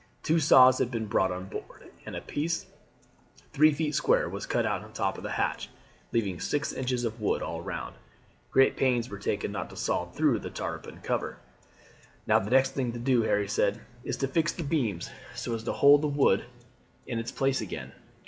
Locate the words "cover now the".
11.01-12.49